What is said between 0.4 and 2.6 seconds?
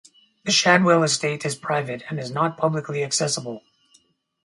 The Shadwell estate is private and is not